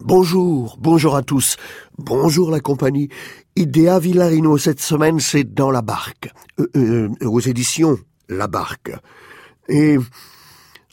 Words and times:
Bonjour, 0.00 0.76
bonjour 0.78 1.16
à 1.16 1.22
tous, 1.22 1.56
bonjour 1.98 2.50
la 2.50 2.60
compagnie. 2.60 3.08
Idea 3.56 3.98
Villarino 3.98 4.58
cette 4.58 4.80
semaine 4.80 5.18
c'est 5.18 5.44
dans 5.44 5.70
la 5.70 5.82
barque, 5.82 6.30
euh, 6.60 6.68
euh, 6.76 7.08
aux 7.26 7.40
éditions 7.40 7.98
La 8.28 8.46
Barque. 8.46 8.92
Et 9.68 9.96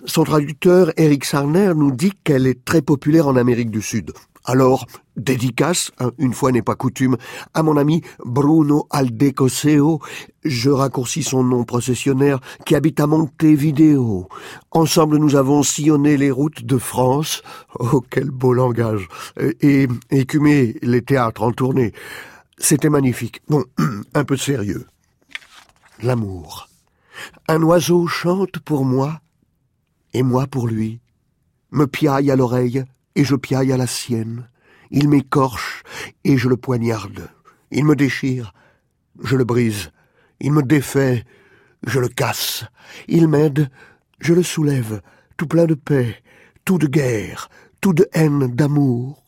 son 0.05 0.23
traducteur 0.23 0.91
Eric 0.97 1.25
Sarner 1.25 1.73
nous 1.75 1.91
dit 1.91 2.13
qu'elle 2.23 2.47
est 2.47 2.65
très 2.65 2.81
populaire 2.81 3.27
en 3.27 3.35
Amérique 3.35 3.69
du 3.69 3.81
Sud. 3.81 4.11
Alors, 4.45 4.87
dédicace, 5.15 5.91
hein, 5.99 6.11
une 6.17 6.33
fois 6.33 6.51
n'est 6.51 6.63
pas 6.63 6.75
coutume, 6.75 7.17
à 7.53 7.61
mon 7.61 7.77
ami 7.77 8.01
Bruno 8.25 8.87
Aldecoseo, 8.89 9.99
je 10.43 10.69
raccourcis 10.69 11.23
son 11.23 11.43
nom 11.43 11.63
processionnaire, 11.63 12.39
qui 12.65 12.75
habite 12.75 12.99
à 12.99 13.07
Montevideo. 13.07 14.27
Ensemble, 14.71 15.17
nous 15.17 15.35
avons 15.35 15.61
sillonné 15.61 16.17
les 16.17 16.31
routes 16.31 16.65
de 16.65 16.77
France, 16.77 17.43
oh 17.79 18.01
quel 18.09 18.31
beau 18.31 18.53
langage, 18.53 19.07
et 19.61 19.87
écumé 20.09 20.75
les 20.81 21.03
théâtres 21.03 21.43
en 21.43 21.51
tournée. 21.51 21.93
C'était 22.57 22.89
magnifique. 22.89 23.41
Bon, 23.47 23.63
un 24.13 24.23
peu 24.23 24.37
sérieux. 24.37 24.87
L'amour. 26.01 26.67
Un 27.47 27.61
oiseau 27.61 28.07
chante 28.07 28.57
pour 28.59 28.85
moi, 28.85 29.21
et 30.13 30.23
moi 30.23 30.47
pour 30.47 30.67
lui, 30.67 30.99
me 31.71 31.85
piaille 31.85 32.31
à 32.31 32.35
l'oreille, 32.35 32.83
et 33.15 33.23
je 33.23 33.35
piaille 33.35 33.71
à 33.71 33.77
la 33.77 33.87
sienne. 33.87 34.47
Il 34.89 35.07
m'écorche, 35.09 35.83
et 36.23 36.37
je 36.37 36.49
le 36.49 36.57
poignarde. 36.57 37.29
Il 37.71 37.85
me 37.85 37.95
déchire, 37.95 38.53
je 39.23 39.35
le 39.35 39.43
brise. 39.43 39.91
Il 40.39 40.51
me 40.51 40.63
défait, 40.63 41.25
je 41.85 41.99
le 41.99 42.09
casse. 42.09 42.65
Il 43.07 43.27
m'aide, 43.27 43.69
je 44.19 44.33
le 44.33 44.43
soulève, 44.43 45.01
tout 45.37 45.47
plein 45.47 45.65
de 45.65 45.75
paix, 45.75 46.21
tout 46.65 46.77
de 46.77 46.87
guerre, 46.87 47.49
tout 47.79 47.93
de 47.93 48.07
haine, 48.13 48.47
d'amour. 48.53 49.23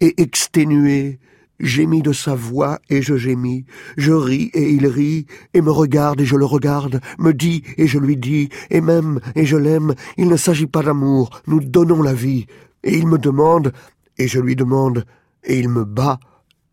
Et 0.00 0.20
exténué, 0.20 1.20
Gémis 1.58 2.02
de 2.02 2.12
sa 2.12 2.34
voix 2.34 2.78
et 2.90 3.00
je 3.00 3.16
gémis, 3.16 3.64
je 3.96 4.12
ris 4.12 4.50
et 4.52 4.70
il 4.70 4.86
rit, 4.86 5.26
et 5.54 5.62
me 5.62 5.70
regarde 5.70 6.20
et 6.20 6.26
je 6.26 6.36
le 6.36 6.44
regarde, 6.44 7.00
me 7.18 7.32
dit 7.32 7.62
et 7.78 7.86
je 7.86 7.98
lui 7.98 8.16
dis, 8.16 8.50
et 8.70 8.82
m'aime 8.82 9.20
et 9.34 9.46
je 9.46 9.56
l'aime, 9.56 9.94
il 10.18 10.28
ne 10.28 10.36
s'agit 10.36 10.66
pas 10.66 10.82
d'amour, 10.82 11.30
nous 11.46 11.60
donnons 11.60 12.02
la 12.02 12.12
vie, 12.12 12.46
et 12.84 12.96
il 12.98 13.06
me 13.06 13.18
demande, 13.18 13.72
et 14.18 14.28
je 14.28 14.38
lui 14.38 14.54
demande, 14.54 15.04
et 15.44 15.58
il 15.58 15.68
me 15.70 15.84
bat, 15.84 16.20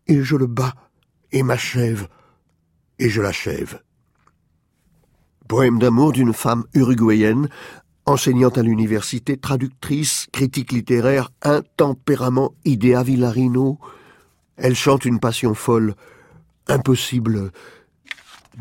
et 0.06 0.22
je 0.22 0.36
le 0.36 0.46
bats, 0.46 0.74
et 1.32 1.42
m'achève, 1.42 2.08
et 2.98 3.08
je 3.08 3.22
l'achève. 3.22 3.80
Poème 5.48 5.78
d'amour 5.78 6.12
d'une 6.12 6.32
femme 6.32 6.64
uruguayenne, 6.74 7.48
enseignante 8.06 8.58
à 8.58 8.62
l'université, 8.62 9.36
traductrice, 9.36 10.26
critique 10.32 10.72
littéraire, 10.72 11.30
un 11.42 11.62
tempérament 11.76 12.54
idéa 12.64 13.02
Villarino, 13.02 13.78
elle 14.56 14.74
chante 14.74 15.04
une 15.04 15.20
passion 15.20 15.54
folle, 15.54 15.94
impossible, 16.68 17.50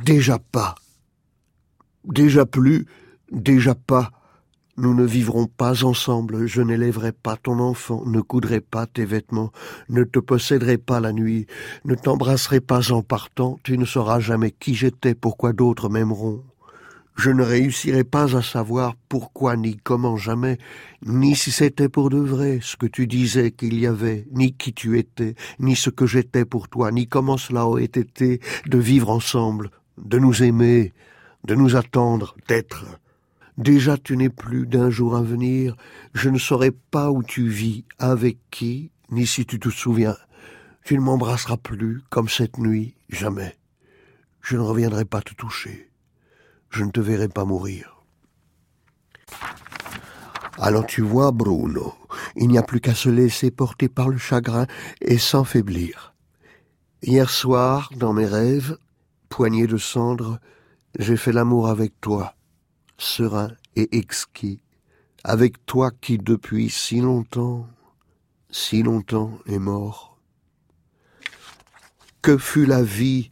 déjà 0.04 0.40
pas, 0.40 0.76
déjà 2.06 2.46
plus, 2.46 2.86
déjà 3.32 3.76
pas. 3.76 4.12
Nous 4.76 4.96
ne 4.96 5.04
vivrons 5.04 5.46
pas 5.46 5.84
ensemble, 5.84 6.48
je 6.48 6.60
n'élèverai 6.60 7.12
pas 7.12 7.38
ton 7.38 7.60
enfant, 7.60 8.04
ne 8.08 8.22
coudrai 8.22 8.60
pas 8.60 8.88
tes 8.88 9.06
vêtements, 9.06 9.52
ne 9.88 10.04
te 10.04 10.18
posséderai 10.18 10.80
pas 10.80 11.00
la 11.00 11.14
nuit, 11.14 11.46
ne 11.86 11.94
t'embrasserai 11.94 12.60
pas 12.60 12.92
en 12.92 13.04
partant, 13.04 13.60
tu 13.64 13.78
ne 13.78 13.86
sauras 13.86 14.20
jamais 14.20 14.50
qui 14.50 14.74
j'étais, 14.74 15.14
pourquoi 15.14 15.54
d'autres 15.54 15.90
m'aimeront. 15.90 16.44
Je 17.16 17.30
ne 17.30 17.44
réussirai 17.44 18.04
pas 18.04 18.36
à 18.36 18.42
savoir 18.42 18.96
pourquoi 19.08 19.56
ni 19.56 19.78
comment 19.78 20.18
jamais, 20.18 20.58
ni 21.06 21.36
si 21.36 21.52
c'était 21.52 21.90
pour 21.90 22.10
de 22.10 22.18
vrai 22.18 22.60
ce 22.62 22.76
que 22.76 22.88
tu 22.88 23.06
disais 23.06 23.52
qu'il 23.52 23.80
y 23.80 23.86
avait, 23.86 24.26
ni 24.32 24.54
qui 24.54 24.74
tu 24.74 24.98
étais, 24.98 25.36
ni 25.60 25.76
ce 25.76 25.90
que 25.90 26.08
j'étais 26.08 26.44
pour 26.44 26.70
toi, 26.70 26.92
ni 26.92 27.08
comment 27.08 27.38
cela 27.38 27.68
aurait 27.68 27.84
été 27.84 28.42
de 28.66 28.78
vivre 28.78 29.12
ensemble, 29.12 29.70
de 29.98 30.18
nous 30.18 30.42
aimer, 30.42 30.92
de 31.46 31.54
nous 31.54 31.76
attendre, 31.76 32.36
d'être. 32.48 32.86
Déjà 33.60 33.98
tu 33.98 34.18
n'es 34.18 34.30
plus 34.30 34.66
d'un 34.66 34.90
jour 34.90 35.16
à 35.16 35.22
venir, 35.22 35.76
je 36.14 36.30
ne 36.30 36.40
saurais 36.40 36.72
pas 36.72 37.12
où 37.12 37.22
tu 37.22 37.48
vis, 37.48 37.86
avec 38.00 38.38
qui, 38.50 38.90
ni 39.12 39.28
si 39.28 39.46
tu 39.46 39.60
te 39.60 39.70
souviens. 39.70 40.18
Tu 40.84 40.96
ne 40.96 41.02
m'embrasseras 41.02 41.58
plus 41.58 42.02
comme 42.10 42.28
cette 42.28 42.58
nuit, 42.58 42.96
jamais. 43.10 43.56
Je 44.42 44.58
ne 44.58 44.62
reviendrai 44.62 45.06
pas 45.06 45.22
te 45.22 45.34
toucher 45.36 45.93
je 46.74 46.84
ne 46.84 46.92
te 46.92 47.00
verrai 47.00 47.30
pas 47.30 47.46
mourir. 47.46 48.04
Alors 50.58 50.86
tu 50.86 51.02
vois, 51.02 51.32
Bruno, 51.32 51.94
il 52.36 52.48
n'y 52.48 52.58
a 52.58 52.64
plus 52.64 52.80
qu'à 52.80 52.96
se 52.96 53.10
laisser 53.10 53.52
porter 53.52 53.90
par 53.90 54.10
le 54.10 54.18
chagrin 54.18 54.66
et 55.02 55.18
s'enfaiblir. 55.18 56.14
Hier 57.02 57.30
soir, 57.30 57.90
dans 57.96 58.14
mes 58.14 58.26
rêves, 58.26 58.78
poignée 59.30 59.68
de 59.68 59.78
cendres, 59.78 60.40
j'ai 60.98 61.18
fait 61.18 61.32
l'amour 61.32 61.68
avec 61.68 62.00
toi, 62.02 62.36
serein 62.98 63.52
et 63.76 63.98
exquis, 63.98 64.62
avec 65.24 65.66
toi 65.66 65.92
qui 65.92 66.18
depuis 66.18 66.70
si 66.70 67.02
longtemps, 67.02 67.68
si 68.50 68.84
longtemps 68.84 69.38
est 69.48 69.60
mort. 69.60 70.18
Que 72.22 72.38
fut 72.38 72.66
la 72.66 72.84
vie, 72.84 73.32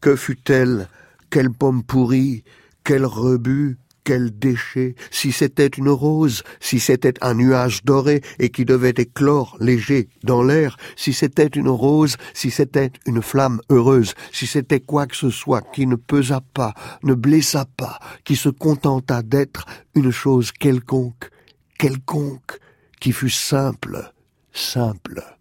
que 0.00 0.14
fut-elle, 0.14 0.88
quelle 1.30 1.50
pomme 1.50 1.84
pourrie, 1.84 2.44
quel 2.84 3.04
rebut, 3.04 3.78
quel 4.04 4.36
déchet, 4.38 4.94
si 5.10 5.32
c'était 5.32 5.66
une 5.66 5.88
rose, 5.88 6.42
si 6.58 6.80
c'était 6.80 7.14
un 7.20 7.34
nuage 7.34 7.84
doré 7.84 8.22
et 8.38 8.48
qui 8.48 8.64
devait 8.64 8.94
éclore 8.96 9.56
léger 9.60 10.08
dans 10.24 10.42
l'air, 10.42 10.76
si 10.96 11.12
c'était 11.12 11.46
une 11.46 11.68
rose, 11.68 12.16
si 12.34 12.50
c'était 12.50 12.90
une 13.06 13.22
flamme 13.22 13.60
heureuse, 13.70 14.14
si 14.32 14.46
c'était 14.46 14.80
quoi 14.80 15.06
que 15.06 15.16
ce 15.16 15.30
soit 15.30 15.62
qui 15.72 15.86
ne 15.86 15.96
pesa 15.96 16.40
pas, 16.54 16.74
ne 17.02 17.14
blessa 17.14 17.66
pas, 17.76 17.98
qui 18.24 18.36
se 18.36 18.48
contenta 18.48 19.22
d'être 19.22 19.64
une 19.94 20.10
chose 20.10 20.52
quelconque, 20.52 21.30
quelconque, 21.78 22.58
qui 23.00 23.12
fut 23.12 23.30
simple, 23.30 24.12
simple. 24.52 25.39